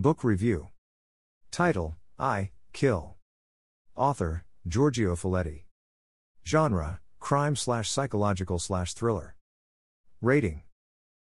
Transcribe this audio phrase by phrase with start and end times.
[0.00, 0.68] Book Review
[1.50, 3.16] Title I Kill.
[3.94, 5.64] Author Giorgio Faletti.
[6.42, 9.36] Genre Crime slash psychological slash thriller.
[10.22, 10.62] Rating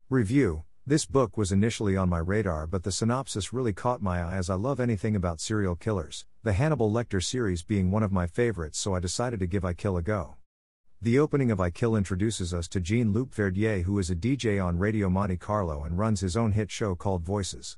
[0.08, 4.36] Review This book was initially on my radar, but the synopsis really caught my eye
[4.36, 8.26] as I love anything about serial killers, the Hannibal Lecter series being one of my
[8.26, 10.36] favorites, so I decided to give I Kill a go.
[11.02, 14.64] The opening of I Kill introduces us to Jean Luc Verdier, who is a DJ
[14.64, 17.76] on Radio Monte Carlo and runs his own hit show called Voices.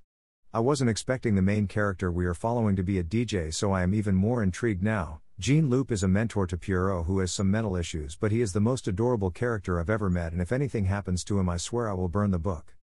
[0.57, 3.83] I wasn't expecting the main character we are following to be a DJ, so I
[3.83, 5.21] am even more intrigued now.
[5.39, 8.55] Jean Luc is a mentor to Pierrot who has some mental issues, but he is
[8.55, 11.91] the most adorable character I've ever met, and if anything happens to him, I swear
[11.91, 12.75] I will burn the book.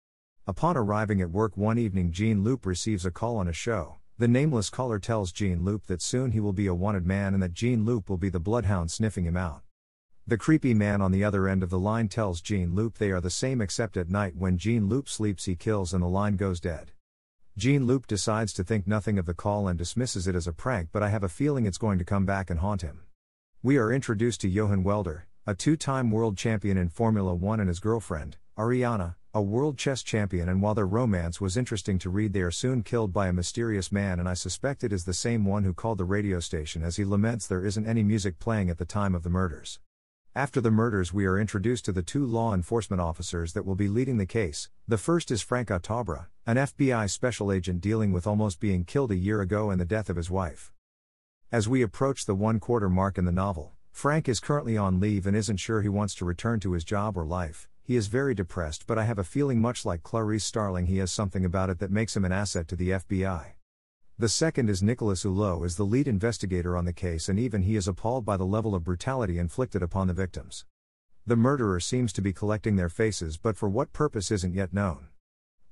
[0.46, 3.96] Upon arriving at work one evening, Jean Luc receives a call on a show.
[4.20, 7.41] The nameless caller tells Jean Luc that soon he will be a wanted man and
[7.41, 9.63] that Jean Luc will be the bloodhound sniffing him out.
[10.27, 13.20] The creepy man on the other end of the line tells Jean Luc they are
[13.20, 16.60] the same except at night when Jean Luc sleeps he kills and the line goes
[16.60, 16.91] dead.
[17.55, 20.89] Jean Luc decides to think nothing of the call and dismisses it as a prank,
[20.91, 23.01] but I have a feeling it's going to come back and haunt him.
[23.62, 27.70] We are introduced to Johan Welder, a two time world champion in Formula One, and
[27.70, 30.49] his girlfriend, Ariana, a world chess champion.
[30.49, 33.91] And while their romance was interesting to read, they are soon killed by a mysterious
[33.91, 36.95] man, and I suspect it is the same one who called the radio station as
[36.95, 39.79] he laments there isn't any music playing at the time of the murders.
[40.35, 43.87] After the murders, we are introduced to the two law enforcement officers that will be
[43.87, 44.67] leading the case.
[44.87, 49.15] The first is Frank Ottobre, an FBI special agent dealing with almost being killed a
[49.15, 50.73] year ago and the death of his wife.
[51.51, 55.27] As we approach the one quarter mark in the novel, Frank is currently on leave
[55.27, 57.67] and isn't sure he wants to return to his job or life.
[57.84, 61.11] He is very depressed, but I have a feeling much like Clarice Starling, he has
[61.11, 63.51] something about it that makes him an asset to the FBI.
[64.19, 67.75] The second is Nicholas Hulot is the lead investigator on the case and even he
[67.75, 70.66] is appalled by the level of brutality inflicted upon the victims.
[71.25, 75.08] The murderer seems to be collecting their faces but for what purpose isn't yet known.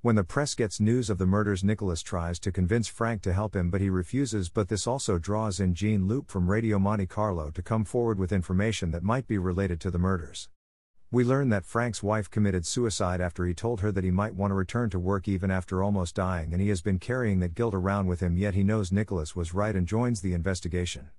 [0.02, 3.56] When the press gets news of the murders Nicholas tries to convince Frank to help
[3.56, 7.52] him but he refuses but this also draws in Jean Luc from Radio Monte Carlo
[7.52, 10.50] to come forward with information that might be related to the murders.
[11.13, 14.51] We learn that Frank's wife committed suicide after he told her that he might want
[14.51, 17.73] to return to work even after almost dying, and he has been carrying that guilt
[17.73, 21.09] around with him, yet he knows Nicholas was right and joins the investigation.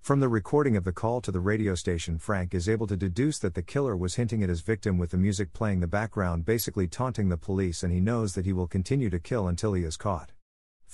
[0.00, 3.38] From the recording of the call to the radio station, Frank is able to deduce
[3.40, 6.88] that the killer was hinting at his victim with the music playing the background, basically
[6.88, 9.98] taunting the police, and he knows that he will continue to kill until he is
[9.98, 10.32] caught.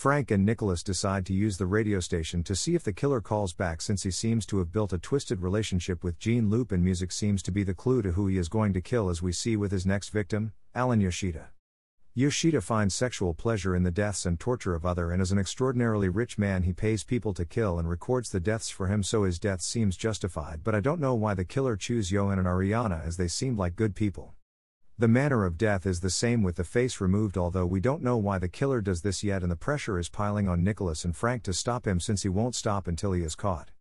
[0.03, 3.53] Frank and Nicholas decide to use the radio station to see if the killer calls
[3.53, 7.13] back since he seems to have built a twisted relationship with Jean Luc and music
[7.13, 9.57] seems to be the clue to who he is going to kill as we see
[9.57, 11.51] with his next victim, Alan Yoshida.
[12.15, 16.09] Yoshida finds sexual pleasure in the deaths and torture of other and as an extraordinarily
[16.09, 19.39] rich man he pays people to kill and records the deaths for him so his
[19.39, 23.19] death seems justified but I don't know why the killer choose Johan and Ariana as
[23.19, 24.35] they seemed like good people.
[25.03, 28.17] The manner of death is the same with the face removed, although we don't know
[28.17, 31.43] why the killer does this yet, and the pressure is piling on Nicholas and Frank
[31.43, 33.73] to stop him since he won't stop until he is caught.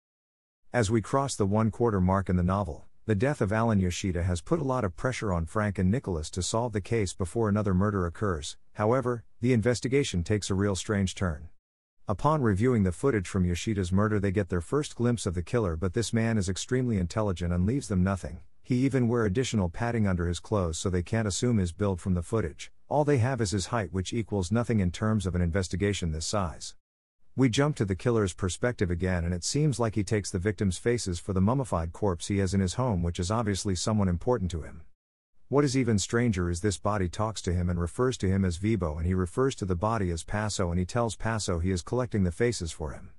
[0.74, 4.24] As we cross the one quarter mark in the novel, the death of Alan Yoshida
[4.24, 7.48] has put a lot of pressure on Frank and Nicholas to solve the case before
[7.48, 11.50] another murder occurs, however, the investigation takes a real strange turn.
[12.08, 15.76] Upon reviewing the footage from Yoshida's murder, they get their first glimpse of the killer,
[15.76, 18.40] but this man is extremely intelligent and leaves them nothing.
[18.72, 22.14] He even wear additional padding under his clothes so they can't assume his build from
[22.14, 22.72] the footage.
[22.88, 26.26] All they have is his height which equals nothing in terms of an investigation this
[26.26, 26.74] size.
[27.36, 30.78] We jump to the killer's perspective again and it seems like he takes the victim's
[30.78, 34.50] faces for the mummified corpse he has in his home which is obviously someone important
[34.52, 34.84] to him.
[35.50, 38.58] What is even stranger is this body talks to him and refers to him as
[38.58, 41.82] Vibo and he refers to the body as Passo and he tells Passo he is
[41.82, 43.10] collecting the faces for him.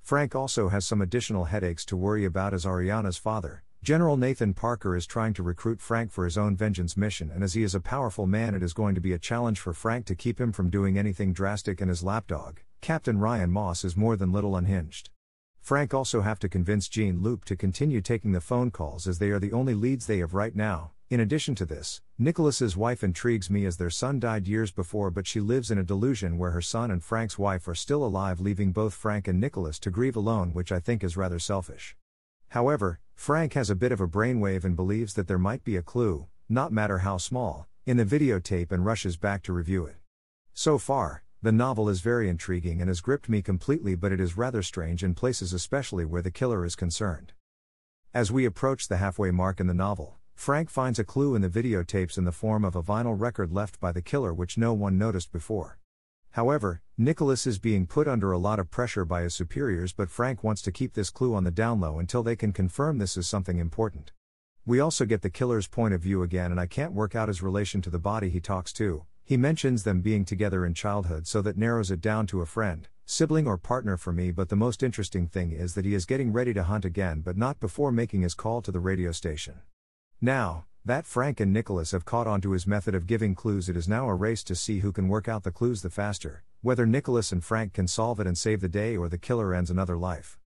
[0.00, 4.96] Frank also has some additional headaches to worry about as Ariana's father, General Nathan Parker
[4.96, 7.80] is trying to recruit Frank for his own vengeance mission, and as he is a
[7.80, 10.70] powerful man, it is going to be a challenge for Frank to keep him from
[10.70, 15.10] doing anything drastic, and his lapdog, Captain Ryan Moss, is more than little unhinged.
[15.60, 19.28] Frank also have to convince Jean Luc to continue taking the phone calls as they
[19.28, 20.92] are the only leads they have right now.
[21.10, 25.26] In addition to this, Nicholas's wife intrigues me as their son died years before but
[25.26, 28.72] she lives in a delusion where her son and Frank's wife are still alive leaving
[28.72, 31.94] both Frank and Nicholas to grieve alone which I think is rather selfish.
[32.54, 35.82] However, Frank has a bit of a brainwave and believes that there might be a
[35.82, 39.96] clue, not matter how small, in the videotape and rushes back to review it.
[40.52, 44.36] So far, the novel is very intriguing and has gripped me completely, but it is
[44.36, 47.32] rather strange in places, especially where the killer is concerned.
[48.14, 51.48] As we approach the halfway mark in the novel, Frank finds a clue in the
[51.48, 54.96] videotapes in the form of a vinyl record left by the killer which no one
[54.96, 55.80] noticed before.
[56.34, 60.42] However, Nicholas is being put under a lot of pressure by his superiors, but Frank
[60.42, 63.28] wants to keep this clue on the down low until they can confirm this is
[63.28, 64.10] something important.
[64.66, 67.40] We also get the killer's point of view again, and I can't work out his
[67.40, 69.04] relation to the body he talks to.
[69.22, 72.88] He mentions them being together in childhood so that narrows it down to a friend,
[73.06, 74.32] sibling, or partner for me.
[74.32, 77.36] But the most interesting thing is that he is getting ready to hunt again, but
[77.36, 79.60] not before making his call to the radio station.
[80.20, 83.76] Now, that Frank and Nicholas have caught on to his method of giving clues, it
[83.76, 86.84] is now a race to see who can work out the clues the faster, whether
[86.84, 89.96] Nicholas and Frank can solve it and save the day or the killer ends another
[89.96, 90.38] life.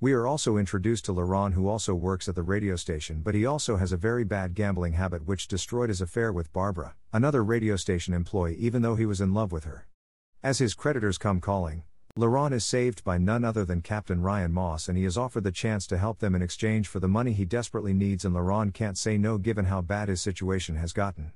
[0.00, 3.44] We are also introduced to Laurent, who also works at the radio station, but he
[3.44, 7.76] also has a very bad gambling habit which destroyed his affair with Barbara, another radio
[7.76, 9.88] station employee, even though he was in love with her.
[10.42, 11.82] As his creditors come calling,
[12.14, 15.50] Laurent is saved by none other than Captain Ryan Moss, and he is offered the
[15.50, 18.98] chance to help them in exchange for the money he desperately needs, and Laurent can't
[18.98, 21.32] say no given how bad his situation has gotten.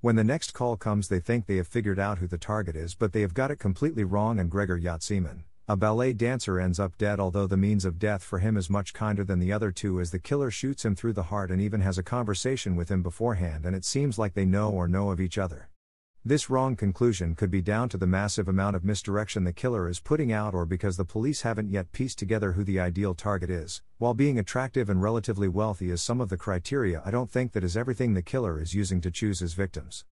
[0.00, 2.94] When the next call comes, they think they have figured out who the target is,
[2.94, 6.96] but they have got it completely wrong, and Gregor Yatsiman, a ballet dancer ends up
[6.96, 10.00] dead, although the means of death for him is much kinder than the other two,
[10.00, 13.02] as the killer shoots him through the heart and even has a conversation with him
[13.02, 15.70] beforehand, and it seems like they know or know of each other.
[16.24, 20.00] This wrong conclusion could be down to the massive amount of misdirection the killer is
[20.00, 23.82] putting out, or because the police haven't yet pieced together who the ideal target is.
[23.98, 27.64] While being attractive and relatively wealthy is some of the criteria, I don't think that
[27.64, 30.04] is everything the killer is using to choose his victims.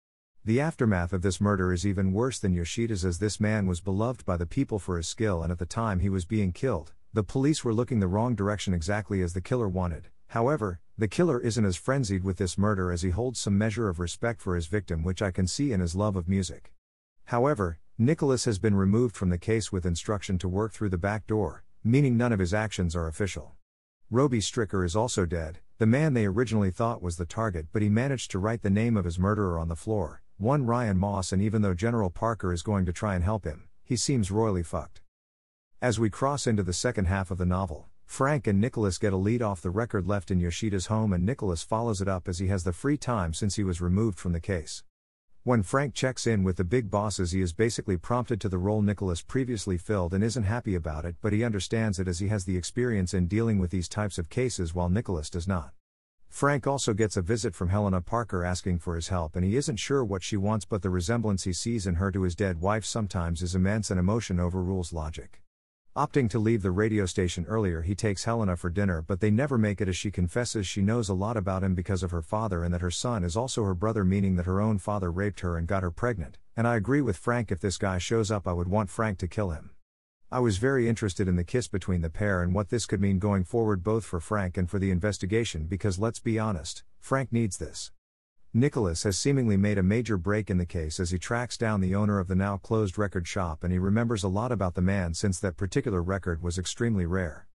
[0.45, 4.27] The aftermath of this murder is even worse than Yoshida's as this man was beloved
[4.27, 7.25] by the people for his skill and at the time he was being killed, the
[7.25, 10.11] police were looking the wrong direction exactly as the killer wanted.
[10.29, 13.99] However, the killer isn't as frenzied with this murder as he holds some measure of
[13.99, 16.73] respect for his victim, which I can see in his love of music.
[17.27, 21.27] However, Nicholas has been removed from the case with instruction to work through the back
[21.27, 23.55] door, meaning none of his actions are official.
[24.11, 27.89] Roby Stricker is also dead, the man they originally thought was the target, but he
[27.89, 31.43] managed to write the name of his murderer on the floor, one Ryan Moss, and
[31.43, 35.01] even though General Parker is going to try and help him, he seems royally fucked.
[35.83, 39.17] As we cross into the second half of the novel, Frank and Nicholas get a
[39.17, 42.47] lead off the record left in Yoshida's home, and Nicholas follows it up as he
[42.49, 44.85] has the free time since he was removed from the case.
[45.43, 48.81] When Frank checks in with the big bosses, he is basically prompted to the role
[48.81, 52.47] Nicholas previously filled and isn't happy about it, but he understands it as he has
[52.47, 55.73] the experience in dealing with these types of cases while Nicholas does not.
[56.31, 59.77] Frank also gets a visit from Helena Parker asking for his help, and he isn't
[59.77, 62.85] sure what she wants, but the resemblance he sees in her to his dead wife
[62.85, 65.44] sometimes is immense and emotion overrules logic.
[65.97, 69.57] Opting to leave the radio station earlier, he takes Helena for dinner, but they never
[69.57, 72.65] make it as she confesses she knows a lot about him because of her father
[72.65, 75.57] and that her son is also her brother, meaning that her own father raped her
[75.57, 76.37] and got her pregnant.
[76.57, 79.29] And I agree with Frank if this guy shows up, I would want Frank to
[79.29, 79.71] kill him.
[80.33, 83.21] I was very interested in the kiss between the pair and what this could mean
[83.21, 87.59] going forward both for Frank and for the investigation because let's be honest, Frank needs
[87.59, 87.93] this.
[88.57, 91.93] Nicholas has seemingly made a major break in the case as he tracks down the
[91.97, 95.13] owner of the now closed record shop and he remembers a lot about the man
[95.13, 97.49] since that particular record was extremely rare.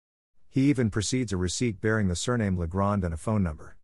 [0.48, 3.76] He even precedes a receipt bearing the surname Legrand and a phone number.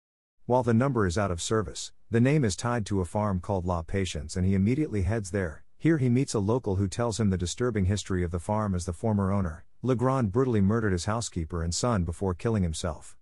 [0.47, 3.67] While the number is out of service, the name is tied to a farm called
[3.67, 7.29] La Patience and he immediately heads there, here he meets a local who tells him
[7.29, 11.63] the disturbing history of the farm as the former owner, Legrand brutally murdered his housekeeper
[11.63, 13.19] and son before killing himself.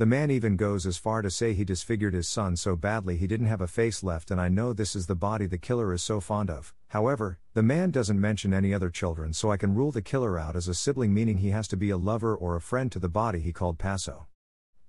[0.00, 3.26] The man even goes as far to say he disfigured his son so badly he
[3.26, 6.00] didn't have a face left, and I know this is the body the killer is
[6.00, 6.72] so fond of.
[6.88, 10.56] However, the man doesn't mention any other children, so I can rule the killer out
[10.56, 13.10] as a sibling, meaning he has to be a lover or a friend to the
[13.10, 14.29] body he called Paso.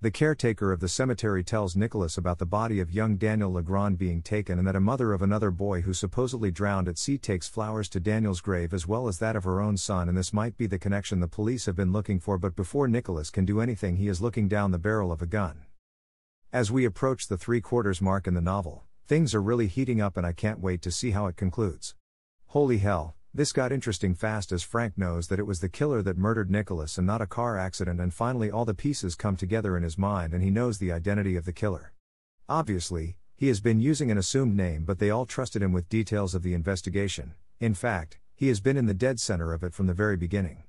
[0.03, 4.24] The caretaker of the cemetery tells Nicholas about the body of young Daniel Legrand being
[4.24, 7.88] taken and that a mother of another boy who supposedly drowned at sea takes flowers
[7.89, 10.65] to Daniel's grave as well as that of her own son, and this might be
[10.65, 12.39] the connection the police have been looking for.
[12.39, 15.65] But before Nicholas can do anything, he is looking down the barrel of a gun.
[16.51, 20.17] As we approach the three quarters mark in the novel, things are really heating up,
[20.17, 21.93] and I can't wait to see how it concludes.
[22.48, 26.18] Holy hell, this got interesting fast as Frank knows that it was the killer that
[26.18, 29.84] murdered Nicholas and not a car accident, and finally all the pieces come together in
[29.84, 31.94] his mind and he knows the identity of the killer.
[32.50, 36.36] Obviously, he has been using an assumed name, but they all trusted him with details
[36.36, 37.34] of the investigation.
[37.60, 40.64] In fact, he has been in the dead center of it from the very beginning.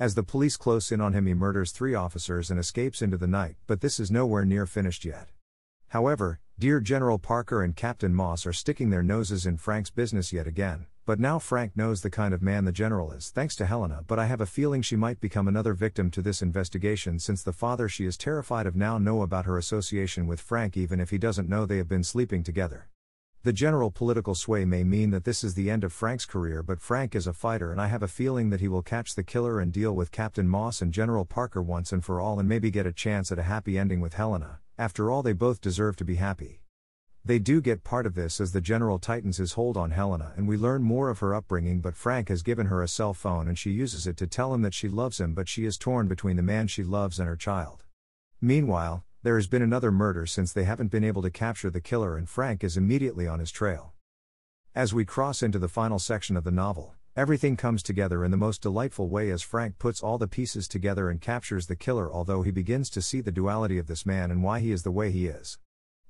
[0.00, 3.28] As the police close in on him, he murders three officers and escapes into the
[3.28, 5.28] night, but this is nowhere near finished yet.
[5.88, 10.48] However, dear General Parker and Captain Moss are sticking their noses in Frank's business yet
[10.48, 14.04] again, but now Frank knows the kind of man the general is, thanks to Helena.
[14.06, 17.52] But I have a feeling she might become another victim to this investigation since the
[17.52, 21.18] father she is terrified of now know about her association with Frank, even if he
[21.18, 22.88] doesn't know they have been sleeping together.
[23.44, 26.80] The general political sway may mean that this is the end of Frank's career, but
[26.80, 29.58] Frank is a fighter, and I have a feeling that he will catch the killer
[29.58, 32.86] and deal with Captain Moss and General Parker once and for all, and maybe get
[32.86, 34.60] a chance at a happy ending with Helena.
[34.78, 36.61] After all, they both deserve to be happy.
[37.24, 40.48] They do get part of this as the general tightens his hold on Helena and
[40.48, 43.56] we learn more of her upbringing, but Frank has given her a cell phone and
[43.56, 46.36] she uses it to tell him that she loves him, but she is torn between
[46.36, 47.84] the man she loves and her child.
[48.40, 52.16] Meanwhile, there has been another murder since they haven't been able to capture the killer,
[52.16, 53.92] and Frank is immediately on his trail.
[54.74, 58.36] As we cross into the final section of the novel, everything comes together in the
[58.36, 62.42] most delightful way as Frank puts all the pieces together and captures the killer, although
[62.42, 65.12] he begins to see the duality of this man and why he is the way
[65.12, 65.58] he is.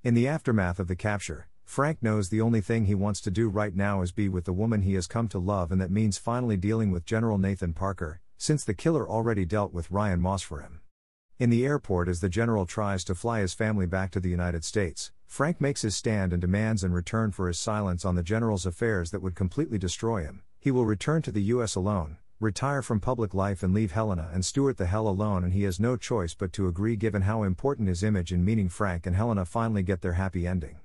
[0.05, 3.49] In the aftermath of the capture, Frank knows the only thing he wants to do
[3.49, 6.19] right now is be with the woman he has come to love, and that means
[6.19, 10.61] finally dealing with General Nathan Parker, since the killer already dealt with Ryan Moss for
[10.61, 10.81] him.
[11.39, 14.65] In the airport, as the general tries to fly his family back to the United
[14.65, 18.67] States, Frank makes his stand and demands in return for his silence on the general's
[18.67, 21.77] affairs that would completely destroy him, he will return to the U.S.
[21.77, 25.63] alone, retire from public life and leave Helena and Stuart the hell alone, and he
[25.63, 29.17] has no choice but to agree given how important his image and meaning Frank and
[29.17, 30.81] Helena finally get their happy ending.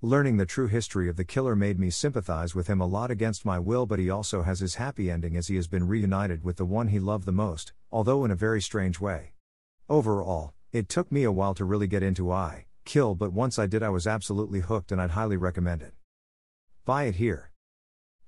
[0.00, 3.44] Learning the true history of the killer made me sympathize with him a lot against
[3.44, 6.56] my will, but he also has his happy ending as he has been reunited with
[6.56, 9.32] the one he loved the most, although in a very strange way.
[9.88, 13.66] Overall, it took me a while to really get into I, Kill, but once I
[13.66, 15.94] did, I was absolutely hooked and I'd highly recommend it.
[16.84, 17.50] Buy it here.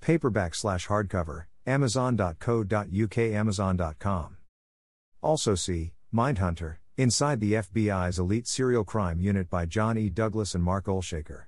[0.01, 4.37] Paperback slash hardcover, amazon.co.uk, amazon.com.
[5.23, 10.09] Also see Mindhunter, Inside the FBI's Elite Serial Crime Unit by John E.
[10.09, 11.47] Douglas and Mark Olshaker.